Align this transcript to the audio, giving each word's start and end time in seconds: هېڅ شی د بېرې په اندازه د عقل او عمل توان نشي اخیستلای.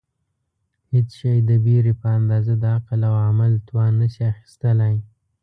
هېڅ 0.91 1.09
شی 1.19 1.35
د 1.49 1.51
بېرې 1.65 1.93
په 2.01 2.07
اندازه 2.19 2.53
د 2.57 2.63
عقل 2.75 3.01
او 3.09 3.15
عمل 3.27 3.51
توان 3.67 3.91
نشي 4.01 4.23
اخیستلای. 4.33 4.95